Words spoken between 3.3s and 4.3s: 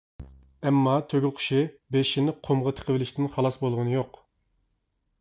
خالاس بولغىنى يوق!